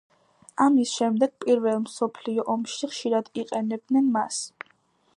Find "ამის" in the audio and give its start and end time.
0.63-0.93